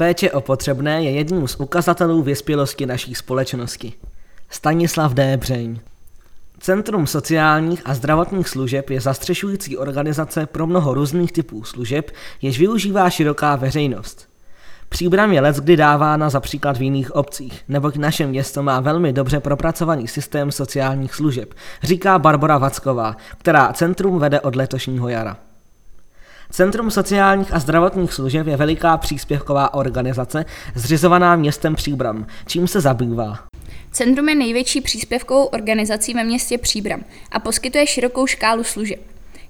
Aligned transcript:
Péče 0.00 0.30
o 0.30 0.40
potřebné 0.40 1.02
je 1.02 1.10
jedním 1.10 1.48
z 1.48 1.56
ukazatelů 1.56 2.22
vyspělosti 2.22 2.86
naší 2.86 3.14
společnosti. 3.14 3.92
Stanislav 4.50 5.12
D. 5.12 5.36
Břeň 5.36 5.80
Centrum 6.58 7.06
sociálních 7.06 7.82
a 7.84 7.94
zdravotních 7.94 8.48
služeb 8.48 8.90
je 8.90 9.00
zastřešující 9.00 9.76
organizace 9.76 10.46
pro 10.46 10.66
mnoho 10.66 10.94
různých 10.94 11.32
typů 11.32 11.64
služeb, 11.64 12.10
jež 12.42 12.58
využívá 12.58 13.10
široká 13.10 13.56
veřejnost. 13.56 14.28
Příbram 14.88 15.32
je 15.32 15.42
kdy 15.60 15.76
dávána 15.76 16.30
za 16.30 16.40
příklad 16.40 16.76
v 16.76 16.82
jiných 16.82 17.14
obcích, 17.14 17.64
neboť 17.68 17.96
naše 17.96 18.26
město 18.26 18.62
má 18.62 18.80
velmi 18.80 19.12
dobře 19.12 19.40
propracovaný 19.40 20.08
systém 20.08 20.52
sociálních 20.52 21.14
služeb, 21.14 21.54
říká 21.82 22.18
Barbara 22.18 22.58
Vacková, 22.58 23.16
která 23.38 23.72
centrum 23.72 24.18
vede 24.18 24.40
od 24.40 24.56
letošního 24.56 25.08
jara. 25.08 25.49
Centrum 26.50 26.90
sociálních 26.90 27.54
a 27.54 27.58
zdravotních 27.58 28.12
služeb 28.12 28.46
je 28.46 28.56
veliká 28.56 28.96
příspěvková 28.96 29.74
organizace 29.74 30.44
zřizovaná 30.74 31.36
městem 31.36 31.74
Příbram, 31.74 32.26
čím 32.46 32.68
se 32.68 32.80
zabývá. 32.80 33.38
Centrum 33.92 34.28
je 34.28 34.34
největší 34.34 34.80
příspěvkovou 34.80 35.44
organizací 35.44 36.14
ve 36.14 36.24
městě 36.24 36.58
Příbram 36.58 37.04
a 37.32 37.40
poskytuje 37.40 37.86
širokou 37.86 38.26
škálu 38.26 38.64
služeb. 38.64 39.00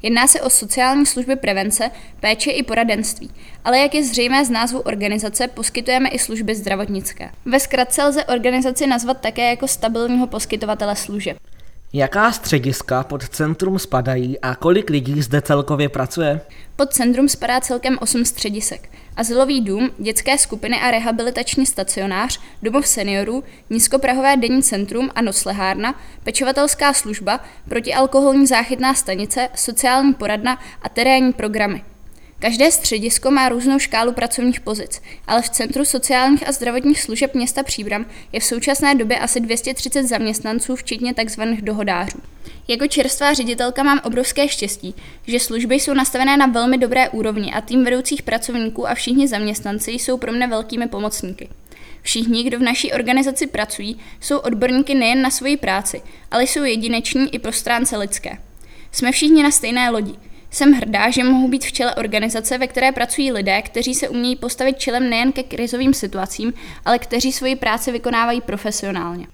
Jedná 0.03 0.27
se 0.27 0.41
o 0.41 0.51
sociální 0.51 1.07
služby 1.07 1.37
prevence, 1.37 1.91
péče 2.21 2.51
i 2.51 2.63
poradenství, 2.63 3.30
ale 3.65 3.79
jak 3.79 3.95
je 3.95 4.05
zřejmé 4.05 4.45
z 4.45 4.51
názvu 4.51 4.80
organizace, 4.80 5.49
poskytujeme 5.49 6.09
i 6.09 6.19
služby 6.19 6.55
zdravotnické. 6.55 7.30
Ve 7.45 7.61
zkratce 7.61 8.05
lze 8.05 8.25
organizaci 8.25 8.87
nazvat 8.87 9.21
také 9.21 9.51
jako 9.51 9.69
stabilního 9.69 10.27
poskytovatele 10.27 10.97
služeb. 10.97 11.37
Jaká 11.93 12.33
střediska 12.33 13.03
pod 13.03 13.29
centrum 13.29 13.79
spadají 13.79 14.41
a 14.41 14.55
kolik 14.55 14.91
lidí 14.91 15.23
zde 15.23 15.43
celkově 15.43 15.89
pracuje? 15.89 16.41
Pod 16.77 16.93
centrum 16.93 17.29
spadá 17.29 17.61
celkem 17.61 17.99
8 18.01 18.25
středisek. 18.25 18.91
Azylový 19.16 19.61
dům, 19.61 19.91
dětské 19.99 20.39
skupiny 20.39 20.80
a 20.80 20.91
rehabilitační 20.91 21.66
stacionář, 21.66 22.41
domov 22.63 22.87
seniorů, 22.87 23.45
nízkoprahové 23.71 24.37
denní 24.37 24.63
centrum 24.63 25.11
a 25.15 25.23
noclehárna, 25.23 26.01
pečovatelská 26.24 26.93
služba, 26.93 27.41
protialkoholní 27.68 28.46
záchytná 28.46 28.95
stanice, 28.95 29.49
sociální 29.55 30.15
poradna 30.15 30.59
a 30.83 30.88
terénní 30.88 31.33
programy. 31.33 31.85
Každé 32.41 32.71
středisko 32.71 33.30
má 33.30 33.49
různou 33.49 33.79
škálu 33.79 34.13
pracovních 34.13 34.60
pozic, 34.60 35.02
ale 35.27 35.43
v 35.43 35.51
Centru 35.51 35.85
sociálních 35.85 36.49
a 36.49 36.52
zdravotních 36.52 37.01
služeb 37.01 37.35
města 37.35 37.63
Příbram 37.63 38.07
je 38.33 38.41
v 38.41 38.45
současné 38.45 38.95
době 38.95 39.19
asi 39.19 39.41
230 39.41 40.02
zaměstnanců, 40.07 40.77
včetně 40.77 41.15
tzv. 41.15 41.43
dohodářů. 41.61 42.18
Jako 42.68 42.87
čerstvá 42.87 43.33
ředitelka 43.33 43.83
mám 43.83 44.01
obrovské 44.05 44.49
štěstí, 44.49 44.95
že 45.27 45.41
služby 45.41 45.74
jsou 45.74 45.95
nastavené 45.95 46.37
na 46.37 46.46
velmi 46.46 46.79
dobré 46.79 47.09
úrovni 47.09 47.52
a 47.52 47.61
tým 47.61 47.85
vedoucích 47.85 48.23
pracovníků 48.23 48.88
a 48.88 48.95
všichni 48.95 49.29
zaměstnanci 49.29 49.91
jsou 49.91 50.18
pro 50.18 50.33
mne 50.33 50.46
velkými 50.46 50.88
pomocníky. 50.88 51.49
Všichni, 52.02 52.45
kdo 52.45 52.59
v 52.59 52.63
naší 52.63 52.93
organizaci 52.93 53.46
pracují, 53.46 53.99
jsou 54.21 54.38
odborníky 54.38 54.95
nejen 54.95 55.23
na 55.23 55.30
svoji 55.30 55.57
práci, 55.57 56.02
ale 56.30 56.43
jsou 56.43 56.65
jedineční 56.65 57.35
i 57.35 57.38
pro 57.38 57.52
stránce 57.52 57.96
lidské. 57.96 58.38
Jsme 58.93 59.13
všichni 59.13 59.43
na 59.43 59.51
stejné 59.51 59.91
lodi– 59.91 60.15
jsem 60.51 60.73
hrdá, 60.73 61.10
že 61.10 61.24
mohu 61.24 61.48
být 61.48 61.65
v 61.65 61.73
čele 61.73 61.95
organizace, 61.95 62.59
ve 62.59 62.66
které 62.66 62.93
pracují 62.93 63.32
lidé, 63.32 63.62
kteří 63.62 63.95
se 63.95 64.09
umějí 64.09 64.37
postavit 64.37 64.78
čelem 64.78 65.10
nejen 65.10 65.32
ke 65.32 65.43
krizovým 65.43 65.94
situacím, 65.94 66.53
ale 66.84 66.98
kteří 66.98 67.32
svoji 67.32 67.56
práci 67.56 67.93
vykonávají 67.93 68.41
profesionálně. 68.41 69.26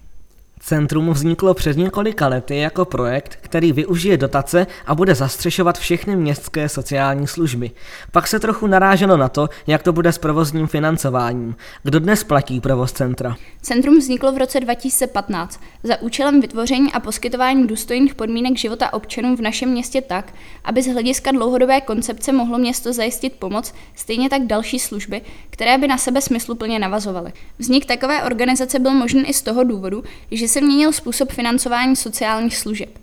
Centrum 0.60 1.10
vzniklo 1.10 1.54
před 1.54 1.76
několika 1.76 2.28
lety 2.28 2.56
jako 2.56 2.84
projekt, 2.84 3.38
který 3.40 3.72
využije 3.72 4.16
dotace 4.16 4.66
a 4.86 4.94
bude 4.94 5.14
zastřešovat 5.14 5.78
všechny 5.78 6.16
městské 6.16 6.68
sociální 6.68 7.26
služby. 7.26 7.70
Pak 8.12 8.26
se 8.26 8.40
trochu 8.40 8.66
naráželo 8.66 9.16
na 9.16 9.28
to, 9.28 9.48
jak 9.66 9.82
to 9.82 9.92
bude 9.92 10.12
s 10.12 10.18
provozním 10.18 10.66
financováním. 10.66 11.56
Kdo 11.82 12.00
dnes 12.00 12.24
platí 12.24 12.60
provoz 12.60 12.92
centra? 12.92 13.36
Centrum 13.62 13.98
vzniklo 13.98 14.32
v 14.32 14.38
roce 14.38 14.60
2015 14.60 15.60
za 15.82 16.00
účelem 16.00 16.40
vytvoření 16.40 16.92
a 16.92 17.00
poskytování 17.00 17.66
důstojných 17.66 18.14
podmínek 18.14 18.58
života 18.58 18.92
občanům 18.92 19.36
v 19.36 19.40
našem 19.40 19.68
městě 19.68 20.00
tak, 20.00 20.32
aby 20.64 20.82
z 20.82 20.86
hlediska 20.86 21.30
dlouhodobé 21.30 21.80
koncepce 21.80 22.32
mohlo 22.32 22.58
město 22.58 22.92
zajistit 22.92 23.32
pomoc, 23.32 23.74
stejně 23.94 24.30
tak 24.30 24.42
další 24.42 24.78
služby, 24.78 25.22
které 25.50 25.78
by 25.78 25.88
na 25.88 25.98
sebe 25.98 26.20
smysluplně 26.20 26.78
navazovaly. 26.78 27.32
Vznik 27.58 27.86
takové 27.86 28.22
organizace 28.22 28.78
byl 28.78 28.94
možný 28.94 29.28
i 29.28 29.32
z 29.32 29.42
toho 29.42 29.64
důvodu, 29.64 30.04
že 30.30 30.45
se 30.48 30.60
měnil 30.60 30.92
způsob 30.92 31.32
financování 31.32 31.96
sociálních 31.96 32.56
služeb. 32.56 32.98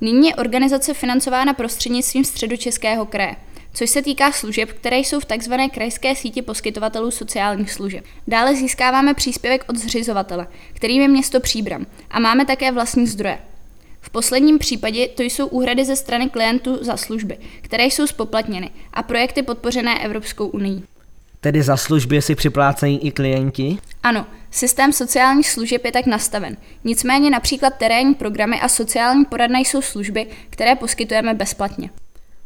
Nyní 0.00 0.28
je 0.28 0.34
organizace 0.34 0.94
financována 0.94 1.54
prostřednictvím 1.54 2.24
středočeského 2.24 3.06
kraje, 3.06 3.36
což 3.74 3.90
se 3.90 4.02
týká 4.02 4.32
služeb, 4.32 4.72
které 4.72 4.98
jsou 4.98 5.20
v 5.20 5.24
tzv. 5.24 5.52
krajské 5.74 6.16
síti 6.16 6.42
poskytovatelů 6.42 7.10
sociálních 7.10 7.72
služeb. 7.72 8.04
Dále 8.26 8.54
získáváme 8.54 9.14
příspěvek 9.14 9.64
od 9.68 9.76
zřizovatele, 9.76 10.46
kterým 10.72 11.02
je 11.02 11.08
město 11.08 11.40
Příbram, 11.40 11.86
a 12.10 12.20
máme 12.20 12.44
také 12.44 12.72
vlastní 12.72 13.06
zdroje. 13.06 13.38
V 14.00 14.10
posledním 14.10 14.58
případě 14.58 15.08
to 15.08 15.22
jsou 15.22 15.46
úhrady 15.46 15.84
ze 15.84 15.96
strany 15.96 16.28
klientů 16.28 16.78
za 16.84 16.96
služby, 16.96 17.38
které 17.60 17.84
jsou 17.84 18.06
spoplatněny 18.06 18.70
a 18.92 19.02
projekty 19.02 19.42
podpořené 19.42 20.04
Evropskou 20.04 20.46
unii. 20.46 20.82
Tedy 21.40 21.62
za 21.62 21.76
služby 21.76 22.22
si 22.22 22.34
připlácejí 22.34 22.98
i 22.98 23.10
klienti? 23.10 23.78
Ano, 24.02 24.26
systém 24.50 24.92
sociálních 24.92 25.50
služeb 25.50 25.84
je 25.84 25.92
tak 25.92 26.06
nastaven. 26.06 26.56
Nicméně 26.84 27.30
například 27.30 27.74
terénní 27.74 28.14
programy 28.14 28.60
a 28.60 28.68
sociální 28.68 29.24
poradna 29.24 29.58
jsou 29.58 29.82
služby, 29.82 30.26
které 30.50 30.74
poskytujeme 30.74 31.34
bezplatně. 31.34 31.90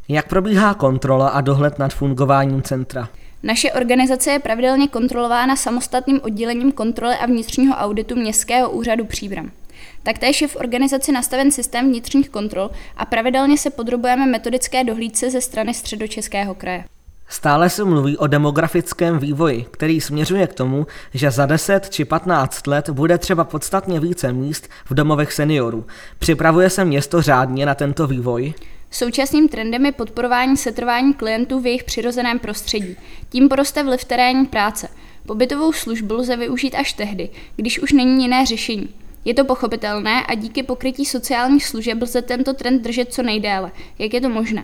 Jak 0.07 0.27
probíhá 0.27 0.73
kontrola 0.73 1.29
a 1.29 1.41
dohled 1.41 1.79
nad 1.79 1.93
fungováním 1.93 2.61
centra? 2.61 3.09
Naše 3.43 3.71
organizace 3.71 4.31
je 4.31 4.39
pravidelně 4.39 4.87
kontrolována 4.87 5.55
samostatným 5.55 6.19
oddělením 6.23 6.71
kontroly 6.71 7.15
a 7.15 7.25
vnitřního 7.25 7.75
auditu 7.75 8.15
Městského 8.15 8.71
úřadu 8.71 9.05
Příbram. 9.05 9.51
Taktéž 10.03 10.41
je 10.41 10.47
v 10.47 10.55
organizaci 10.55 11.11
nastaven 11.11 11.51
systém 11.51 11.89
vnitřních 11.89 12.29
kontrol 12.29 12.69
a 12.97 13.05
pravidelně 13.05 13.57
se 13.57 13.69
podrobujeme 13.69 14.25
metodické 14.25 14.83
dohlídce 14.83 15.29
ze 15.29 15.41
strany 15.41 15.73
Středočeského 15.73 16.55
kraje. 16.55 16.83
Stále 17.27 17.69
se 17.69 17.83
mluví 17.83 18.17
o 18.17 18.27
demografickém 18.27 19.19
vývoji, 19.19 19.65
který 19.71 20.01
směřuje 20.01 20.47
k 20.47 20.53
tomu, 20.53 20.87
že 21.13 21.31
za 21.31 21.45
10 21.45 21.89
či 21.89 22.05
15 22.05 22.67
let 22.67 22.89
bude 22.89 23.17
třeba 23.17 23.43
podstatně 23.43 23.99
více 23.99 24.33
míst 24.33 24.69
v 24.85 24.93
domovech 24.93 25.33
seniorů. 25.33 25.85
Připravuje 26.19 26.69
se 26.69 26.85
město 26.85 27.21
řádně 27.21 27.65
na 27.65 27.75
tento 27.75 28.07
vývoj? 28.07 28.53
Současným 28.91 29.47
trendem 29.47 29.85
je 29.85 29.91
podporování 29.91 30.57
setrvání 30.57 31.13
klientů 31.13 31.59
v 31.59 31.65
jejich 31.65 31.83
přirozeném 31.83 32.39
prostředí. 32.39 32.95
Tím 33.29 33.49
poroste 33.49 33.83
vliv 33.83 34.05
terénní 34.05 34.45
práce. 34.45 34.87
Pobytovou 35.25 35.73
službu 35.73 36.13
lze 36.13 36.35
využít 36.35 36.75
až 36.75 36.93
tehdy, 36.93 37.29
když 37.55 37.79
už 37.79 37.91
není 37.91 38.23
jiné 38.23 38.45
řešení. 38.45 38.89
Je 39.25 39.33
to 39.33 39.45
pochopitelné 39.45 40.25
a 40.25 40.35
díky 40.35 40.63
pokrytí 40.63 41.05
sociálních 41.05 41.65
služeb 41.65 42.01
lze 42.01 42.21
tento 42.21 42.53
trend 42.53 42.81
držet 42.81 43.13
co 43.13 43.23
nejdéle, 43.23 43.71
jak 43.99 44.13
je 44.13 44.21
to 44.21 44.29
možné. 44.29 44.63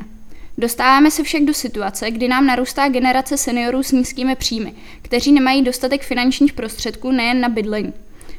Dostáváme 0.60 1.12
se 1.12 1.24
však 1.24 1.44
do 1.44 1.54
situace, 1.54 2.12
kdy 2.12 2.28
nám 2.28 2.46
narůstá 2.46 2.90
generace 2.90 3.38
seniorů 3.38 3.84
s 3.84 3.92
nízkými 3.92 4.36
příjmy, 4.36 4.74
kteří 5.02 5.32
nemají 5.32 5.64
dostatek 5.64 6.02
finančních 6.02 6.54
prostředků 6.54 7.12
nejen 7.12 7.42
na 7.42 7.50
bydlení. 7.50 7.94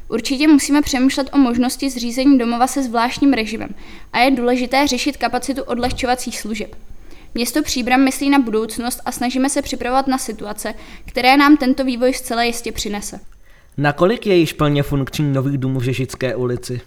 Určitě 0.09 0.49
musíme 0.49 0.83
přemýšlet 0.83 1.31
o 1.33 1.39
možnosti 1.39 1.91
zřízení 1.91 2.39
domova 2.39 2.67
se 2.67 2.83
zvláštním 2.83 3.33
režimem 3.33 3.69
a 4.13 4.19
je 4.19 4.31
důležité 4.31 4.87
řešit 4.87 5.17
kapacitu 5.17 5.63
odlehčovacích 5.63 6.41
služeb. 6.41 6.77
Město 7.35 7.63
Příbram 7.63 8.05
myslí 8.05 8.31
na 8.31 8.39
budoucnost 8.39 9.01
a 9.05 9.13
snažíme 9.13 9.51
se 9.51 9.63
připravovat 9.63 10.07
na 10.07 10.19
situace, 10.19 10.75
které 11.07 11.37
nám 11.37 11.57
tento 11.57 11.85
vývoj 11.85 12.15
zcela 12.15 12.43
jistě 12.43 12.73
přinese. 12.73 13.21
Nakolik 13.77 14.27
je 14.27 14.37
již 14.37 14.53
plně 14.53 14.83
funkční 14.83 15.33
nový 15.33 15.59
dům 15.59 15.79
v 15.79 15.83
Žežické 15.83 16.37
ulici? 16.37 16.81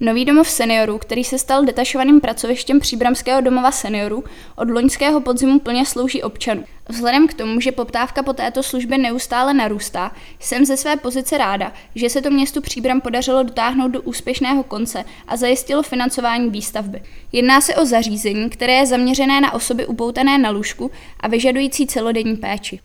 Nový 0.00 0.24
domov 0.24 0.50
seniorů, 0.50 0.98
který 0.98 1.24
se 1.24 1.38
stal 1.38 1.64
detašovaným 1.64 2.20
pracovištěm 2.20 2.80
Příbramského 2.80 3.40
domova 3.40 3.70
seniorů, 3.70 4.24
od 4.56 4.70
loňského 4.70 5.20
podzimu 5.20 5.58
plně 5.58 5.86
slouží 5.86 6.22
občanům. 6.22 6.64
Vzhledem 6.88 7.28
k 7.28 7.34
tomu, 7.34 7.60
že 7.60 7.72
poptávka 7.72 8.22
po 8.22 8.32
této 8.32 8.62
službě 8.62 8.98
neustále 8.98 9.54
narůstá, 9.54 10.12
jsem 10.40 10.64
ze 10.64 10.76
své 10.76 10.96
pozice 10.96 11.38
ráda, 11.38 11.72
že 11.94 12.10
se 12.10 12.22
to 12.22 12.30
městu 12.30 12.60
Příbram 12.60 13.00
podařilo 13.00 13.42
dotáhnout 13.42 13.88
do 13.88 14.02
úspěšného 14.02 14.62
konce 14.62 15.04
a 15.28 15.36
zajistilo 15.36 15.82
financování 15.82 16.50
výstavby. 16.50 17.02
Jedná 17.32 17.60
se 17.60 17.74
o 17.74 17.86
zařízení, 17.86 18.50
které 18.50 18.72
je 18.72 18.86
zaměřené 18.86 19.40
na 19.40 19.54
osoby 19.54 19.86
upoutané 19.86 20.38
na 20.38 20.50
lůžku 20.50 20.90
a 21.20 21.28
vyžadující 21.28 21.86
celodenní 21.86 22.36
péči. 22.36 22.80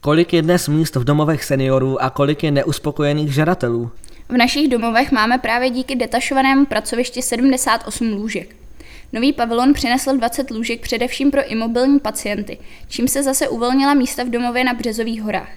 Kolik 0.00 0.32
je 0.32 0.42
dnes 0.42 0.68
míst 0.68 0.96
v 0.96 1.04
domovech 1.04 1.44
seniorů 1.44 2.02
a 2.02 2.10
kolik 2.10 2.42
je 2.42 2.50
neuspokojených 2.50 3.34
žadatelů? 3.34 3.90
V 4.28 4.36
našich 4.36 4.68
domovech 4.68 5.12
máme 5.12 5.38
právě 5.38 5.70
díky 5.70 5.96
detašovanému 5.96 6.66
pracovišti 6.66 7.22
78 7.22 8.12
lůžek. 8.12 8.56
Nový 9.12 9.32
pavilon 9.32 9.72
přinesl 9.72 10.16
20 10.16 10.50
lůžek 10.50 10.80
především 10.80 11.30
pro 11.30 11.46
imobilní 11.46 12.00
pacienty, 12.00 12.58
čím 12.88 13.08
se 13.08 13.22
zase 13.22 13.48
uvolnila 13.48 13.94
místa 13.94 14.24
v 14.24 14.30
domově 14.30 14.64
na 14.64 14.74
Březových 14.74 15.22
horách. 15.22 15.50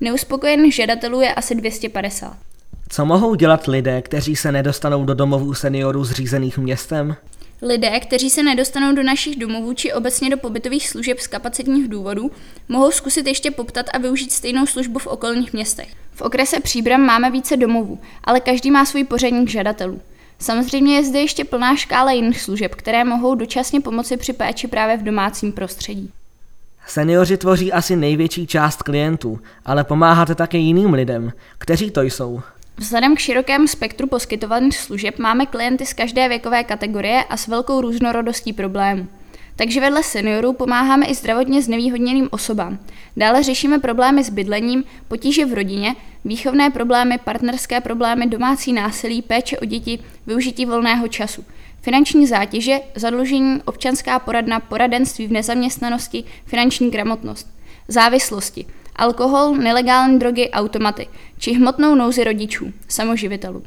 Neuspokojených 0.00 0.74
žadatelů 0.74 1.20
je 1.20 1.34
asi 1.34 1.54
250. 1.54 2.36
Co 2.88 3.04
mohou 3.04 3.34
dělat 3.34 3.66
lidé, 3.66 4.02
kteří 4.02 4.36
se 4.36 4.52
nedostanou 4.52 5.04
do 5.04 5.14
domovů 5.14 5.54
seniorů 5.54 6.04
zřízených 6.04 6.58
městem? 6.58 7.16
Lidé, 7.66 8.00
kteří 8.00 8.30
se 8.30 8.42
nedostanou 8.42 8.94
do 8.94 9.02
našich 9.02 9.36
domovů 9.36 9.72
či 9.72 9.92
obecně 9.92 10.30
do 10.30 10.36
pobytových 10.36 10.88
služeb 10.88 11.18
z 11.18 11.26
kapacitních 11.26 11.88
důvodů, 11.88 12.30
mohou 12.68 12.90
zkusit 12.90 13.26
ještě 13.26 13.50
poptat 13.50 13.86
a 13.94 13.98
využít 13.98 14.32
stejnou 14.32 14.66
službu 14.66 14.98
v 14.98 15.06
okolních 15.06 15.52
městech. 15.52 15.88
V 16.12 16.20
okrese 16.20 16.60
Příbram 16.60 17.00
máme 17.00 17.30
více 17.30 17.56
domovů, 17.56 17.98
ale 18.24 18.40
každý 18.40 18.70
má 18.70 18.84
svůj 18.84 19.04
pořadník 19.04 19.48
žadatelů. 19.48 20.00
Samozřejmě 20.38 20.96
je 20.96 21.04
zde 21.04 21.20
ještě 21.20 21.44
plná 21.44 21.76
škála 21.76 22.12
jiných 22.12 22.40
služeb, 22.40 22.74
které 22.74 23.04
mohou 23.04 23.34
dočasně 23.34 23.80
pomoci 23.80 24.16
při 24.16 24.32
péči 24.32 24.68
právě 24.68 24.96
v 24.96 25.02
domácím 25.02 25.52
prostředí. 25.52 26.10
Seniori 26.86 27.36
tvoří 27.36 27.72
asi 27.72 27.96
největší 27.96 28.46
část 28.46 28.82
klientů, 28.82 29.40
ale 29.64 29.84
pomáháte 29.84 30.34
také 30.34 30.58
jiným 30.58 30.92
lidem. 30.92 31.32
Kteří 31.58 31.90
to 31.90 32.02
jsou? 32.02 32.42
Vzhledem 32.76 33.16
k 33.16 33.18
širokému 33.18 33.66
spektru 33.66 34.06
poskytovaných 34.06 34.78
služeb 34.78 35.18
máme 35.18 35.46
klienty 35.46 35.86
z 35.86 35.92
každé 35.92 36.28
věkové 36.28 36.64
kategorie 36.64 37.24
a 37.24 37.36
s 37.36 37.48
velkou 37.48 37.80
různorodostí 37.80 38.52
problémů. 38.52 39.06
Takže 39.56 39.80
vedle 39.80 40.02
seniorů 40.02 40.52
pomáháme 40.52 41.06
i 41.06 41.14
zdravotně 41.14 41.62
znevýhodněným 41.62 42.28
osobám. 42.30 42.78
Dále 43.16 43.42
řešíme 43.42 43.78
problémy 43.78 44.24
s 44.24 44.30
bydlením, 44.30 44.84
potíže 45.08 45.46
v 45.46 45.54
rodině, 45.54 45.96
výchovné 46.24 46.70
problémy, 46.70 47.18
partnerské 47.18 47.80
problémy, 47.80 48.26
domácí 48.26 48.72
násilí, 48.72 49.22
péče 49.22 49.58
o 49.58 49.64
děti, 49.64 49.98
využití 50.26 50.66
volného 50.66 51.08
času. 51.08 51.44
Finanční 51.80 52.26
zátěže, 52.26 52.80
zadlužení, 52.94 53.62
občanská 53.64 54.18
poradna, 54.18 54.60
poradenství 54.60 55.26
v 55.26 55.32
nezaměstnanosti, 55.32 56.24
finanční 56.46 56.90
gramotnost. 56.90 57.48
Závislosti, 57.88 58.66
alkohol, 58.96 59.54
nelegální 59.54 60.18
drogy, 60.18 60.50
automaty, 60.50 61.08
či 61.38 61.52
hmotnou 61.52 61.94
nouzi 61.94 62.24
rodičů, 62.24 62.72
samoživitelů. 62.88 63.62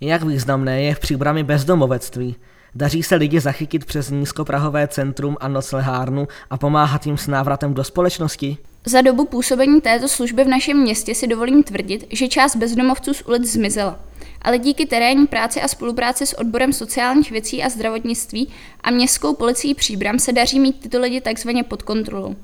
Jak 0.00 0.22
významné 0.22 0.82
je 0.82 0.94
v 0.94 1.00
příbrami 1.00 1.44
bezdomovectví? 1.44 2.36
Daří 2.74 3.02
se 3.02 3.14
lidi 3.14 3.40
zachytit 3.40 3.84
přes 3.84 4.10
nízkoprahové 4.10 4.88
centrum 4.88 5.36
a 5.40 5.48
noclehárnu 5.48 6.28
a 6.50 6.56
pomáhat 6.56 7.06
jim 7.06 7.18
s 7.18 7.26
návratem 7.26 7.74
do 7.74 7.84
společnosti? 7.84 8.58
Za 8.86 9.00
dobu 9.00 9.24
působení 9.24 9.80
této 9.80 10.08
služby 10.08 10.44
v 10.44 10.48
našem 10.48 10.76
městě 10.76 11.14
si 11.14 11.26
dovolím 11.26 11.62
tvrdit, 11.62 12.06
že 12.10 12.28
část 12.28 12.56
bezdomovců 12.56 13.14
z 13.14 13.22
ulic 13.22 13.52
zmizela. 13.52 14.00
Ale 14.42 14.58
díky 14.58 14.86
terénní 14.86 15.26
práci 15.26 15.60
a 15.60 15.68
spolupráci 15.68 16.26
s 16.26 16.38
odborem 16.38 16.72
sociálních 16.72 17.30
věcí 17.30 17.62
a 17.62 17.68
zdravotnictví 17.68 18.48
a 18.80 18.90
městskou 18.90 19.34
policií 19.34 19.74
Příbram 19.74 20.18
se 20.18 20.32
daří 20.32 20.60
mít 20.60 20.80
tyto 20.80 21.00
lidi 21.00 21.20
takzvaně 21.20 21.64
pod 21.64 21.82
kontrolou. 21.82 22.36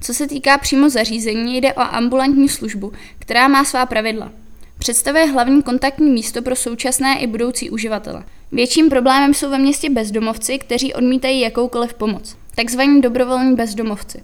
Co 0.00 0.14
se 0.14 0.26
týká 0.26 0.58
přímo 0.58 0.90
zařízení, 0.90 1.56
jde 1.56 1.72
o 1.72 1.80
ambulantní 1.80 2.48
službu, 2.48 2.92
která 3.18 3.48
má 3.48 3.64
svá 3.64 3.86
pravidla. 3.86 4.32
Představuje 4.78 5.26
hlavní 5.26 5.62
kontaktní 5.62 6.10
místo 6.10 6.42
pro 6.42 6.56
současné 6.56 7.18
i 7.18 7.26
budoucí 7.26 7.70
uživatele. 7.70 8.24
Větším 8.52 8.88
problémem 8.88 9.34
jsou 9.34 9.50
ve 9.50 9.58
městě 9.58 9.90
bezdomovci, 9.90 10.58
kteří 10.58 10.94
odmítají 10.94 11.40
jakoukoliv 11.40 11.94
pomoc. 11.94 12.36
Takzvaní 12.54 13.00
dobrovolní 13.00 13.56
bezdomovci. 13.56 14.22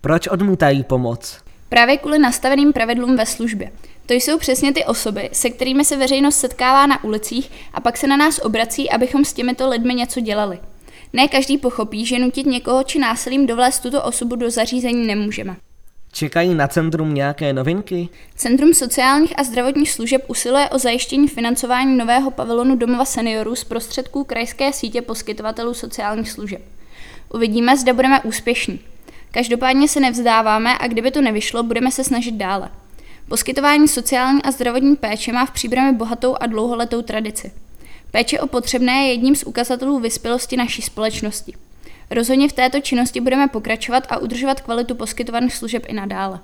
Proč 0.00 0.26
odmítají 0.26 0.84
pomoc? 0.84 1.38
Právě 1.68 1.96
kvůli 1.96 2.18
nastaveným 2.18 2.72
pravidlům 2.72 3.16
ve 3.16 3.26
službě. 3.26 3.72
To 4.06 4.14
jsou 4.14 4.38
přesně 4.38 4.72
ty 4.72 4.84
osoby, 4.84 5.30
se 5.32 5.50
kterými 5.50 5.84
se 5.84 5.96
veřejnost 5.96 6.36
setkává 6.36 6.86
na 6.86 7.04
ulicích 7.04 7.50
a 7.74 7.80
pak 7.80 7.96
se 7.96 8.06
na 8.06 8.16
nás 8.16 8.40
obrací, 8.42 8.90
abychom 8.90 9.24
s 9.24 9.32
těmito 9.32 9.68
lidmi 9.68 9.94
něco 9.94 10.20
dělali. 10.20 10.58
Ne 11.14 11.28
každý 11.28 11.58
pochopí, 11.58 12.06
že 12.06 12.18
nutit 12.18 12.46
někoho 12.46 12.84
či 12.84 12.98
násilím 12.98 13.46
dovlézt 13.46 13.82
tuto 13.82 14.02
osobu 14.02 14.36
do 14.36 14.50
zařízení 14.50 15.06
nemůžeme. 15.06 15.56
Čekají 16.12 16.54
na 16.54 16.68
centrum 16.68 17.14
nějaké 17.14 17.52
novinky? 17.52 18.08
Centrum 18.36 18.74
sociálních 18.74 19.38
a 19.38 19.44
zdravotních 19.44 19.90
služeb 19.90 20.24
usiluje 20.28 20.68
o 20.68 20.78
zajištění 20.78 21.28
financování 21.28 21.96
nového 21.96 22.30
pavilonu 22.30 22.76
domova 22.76 23.04
seniorů 23.04 23.54
z 23.54 23.64
prostředků 23.64 24.24
krajské 24.24 24.72
sítě 24.72 25.02
poskytovatelů 25.02 25.74
sociálních 25.74 26.30
služeb. 26.30 26.62
Uvidíme, 27.34 27.76
zda 27.76 27.92
budeme 27.92 28.20
úspěšní. 28.20 28.80
Každopádně 29.30 29.88
se 29.88 30.00
nevzdáváme 30.00 30.78
a 30.78 30.86
kdyby 30.86 31.10
to 31.10 31.20
nevyšlo, 31.20 31.62
budeme 31.62 31.90
se 31.90 32.04
snažit 32.04 32.34
dále. 32.34 32.70
Poskytování 33.28 33.88
sociální 33.88 34.42
a 34.42 34.50
zdravotní 34.50 34.96
péče 34.96 35.32
má 35.32 35.46
v 35.46 35.50
příbrami 35.50 35.92
bohatou 35.92 36.36
a 36.40 36.46
dlouholetou 36.46 37.02
tradici. 37.02 37.52
Péče 38.14 38.40
o 38.40 38.46
potřebné 38.46 38.92
je 38.92 39.10
jedním 39.10 39.36
z 39.36 39.42
ukazatelů 39.42 40.00
vyspělosti 40.00 40.56
naší 40.56 40.82
společnosti. 40.82 41.54
Rozhodně 42.10 42.48
v 42.48 42.52
této 42.52 42.80
činnosti 42.80 43.20
budeme 43.20 43.48
pokračovat 43.48 44.04
a 44.08 44.18
udržovat 44.18 44.60
kvalitu 44.60 44.94
poskytovaných 44.94 45.54
služeb 45.54 45.82
i 45.88 45.92
nadále. 45.92 46.40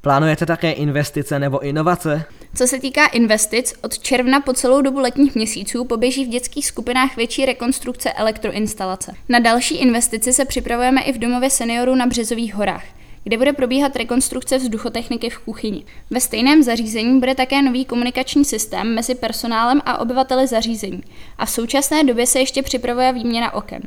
Plánujete 0.00 0.46
také 0.46 0.72
investice 0.72 1.38
nebo 1.38 1.60
inovace? 1.60 2.24
Co 2.54 2.66
se 2.66 2.80
týká 2.80 3.06
investic, 3.06 3.74
od 3.82 3.98
června 3.98 4.40
po 4.40 4.52
celou 4.52 4.82
dobu 4.82 4.98
letních 4.98 5.34
měsíců 5.34 5.84
poběží 5.84 6.24
v 6.24 6.28
dětských 6.28 6.66
skupinách 6.66 7.16
větší 7.16 7.46
rekonstrukce 7.46 8.12
elektroinstalace. 8.12 9.14
Na 9.28 9.38
další 9.38 9.76
investici 9.76 10.32
se 10.32 10.44
připravujeme 10.44 11.02
i 11.02 11.12
v 11.12 11.18
domově 11.18 11.50
seniorů 11.50 11.94
na 11.94 12.06
Březových 12.06 12.54
horách 12.54 12.84
kde 13.24 13.38
bude 13.38 13.52
probíhat 13.52 13.96
rekonstrukce 13.96 14.58
vzduchotechniky 14.58 15.30
v 15.30 15.38
kuchyni. 15.38 15.84
Ve 16.10 16.20
stejném 16.20 16.62
zařízení 16.62 17.20
bude 17.20 17.34
také 17.34 17.62
nový 17.62 17.84
komunikační 17.84 18.44
systém 18.44 18.94
mezi 18.94 19.14
personálem 19.14 19.80
a 19.84 19.98
obyvateli 19.98 20.46
zařízení 20.46 21.02
a 21.38 21.46
v 21.46 21.50
současné 21.50 22.04
době 22.04 22.26
se 22.26 22.38
ještě 22.38 22.62
připravuje 22.62 23.12
výměna 23.12 23.54
oken. 23.54 23.82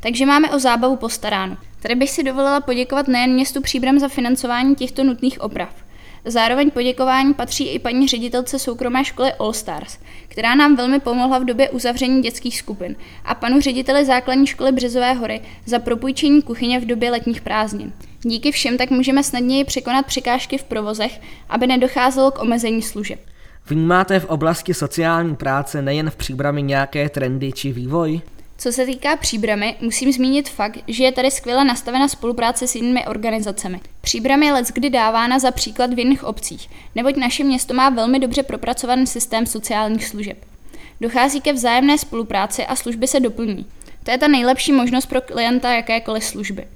Takže 0.00 0.26
máme 0.26 0.50
o 0.50 0.58
zábavu 0.58 0.96
postaráno. 0.96 1.56
Tady 1.82 1.94
bych 1.94 2.10
si 2.10 2.22
dovolila 2.22 2.60
poděkovat 2.60 3.08
nejen 3.08 3.32
městu 3.32 3.60
Příbram 3.60 3.98
za 3.98 4.08
financování 4.08 4.74
těchto 4.74 5.04
nutných 5.04 5.40
oprav. 5.40 5.87
Zároveň 6.24 6.70
poděkování 6.70 7.34
patří 7.34 7.68
i 7.68 7.78
paní 7.78 8.08
ředitelce 8.08 8.58
soukromé 8.58 9.04
školy 9.04 9.32
All 9.32 9.52
Stars, 9.52 9.98
která 10.28 10.54
nám 10.54 10.76
velmi 10.76 11.00
pomohla 11.00 11.38
v 11.38 11.44
době 11.44 11.70
uzavření 11.70 12.22
dětských 12.22 12.58
skupin, 12.58 12.96
a 13.24 13.34
panu 13.34 13.60
řediteli 13.60 14.04
základní 14.04 14.46
školy 14.46 14.72
Březové 14.72 15.12
hory 15.12 15.40
za 15.66 15.78
propůjčení 15.78 16.42
kuchyně 16.42 16.80
v 16.80 16.86
době 16.86 17.10
letních 17.10 17.40
prázdnin. 17.40 17.92
Díky 18.22 18.52
všem 18.52 18.78
tak 18.78 18.90
můžeme 18.90 19.22
snadněji 19.22 19.64
překonat 19.64 20.06
překážky 20.06 20.58
v 20.58 20.64
provozech, 20.64 21.20
aby 21.48 21.66
nedocházelo 21.66 22.30
k 22.30 22.42
omezení 22.42 22.82
služeb. 22.82 23.20
Vnímáte 23.66 24.20
v 24.20 24.24
oblasti 24.24 24.74
sociální 24.74 25.36
práce 25.36 25.82
nejen 25.82 26.10
v 26.10 26.16
příbrami 26.16 26.62
nějaké 26.62 27.08
trendy 27.08 27.52
či 27.52 27.72
vývoj? 27.72 28.20
Co 28.60 28.72
se 28.72 28.86
týká 28.86 29.16
příbramy, 29.16 29.76
musím 29.80 30.12
zmínit 30.12 30.48
fakt, 30.48 30.78
že 30.88 31.04
je 31.04 31.12
tady 31.12 31.30
skvěle 31.30 31.64
nastavena 31.64 32.08
spolupráce 32.08 32.68
s 32.68 32.74
jinými 32.74 33.06
organizacemi. 33.06 33.80
Příbram 34.00 34.42
je 34.42 34.52
kdy 34.74 34.90
dávána 34.90 35.38
za 35.38 35.50
příklad 35.50 35.94
v 35.94 35.98
jiných 35.98 36.24
obcích, 36.24 36.70
neboť 36.94 37.16
naše 37.16 37.44
město 37.44 37.74
má 37.74 37.88
velmi 37.88 38.18
dobře 38.18 38.42
propracovaný 38.42 39.06
systém 39.06 39.46
sociálních 39.46 40.06
služeb. 40.06 40.44
Dochází 41.00 41.40
ke 41.40 41.52
vzájemné 41.52 41.98
spolupráci 41.98 42.66
a 42.66 42.76
služby 42.76 43.06
se 43.06 43.20
doplní. 43.20 43.66
To 44.04 44.10
je 44.10 44.18
ta 44.18 44.28
nejlepší 44.28 44.72
možnost 44.72 45.06
pro 45.06 45.20
klienta 45.20 45.72
jakékoliv 45.72 46.24
služby. 46.24 46.68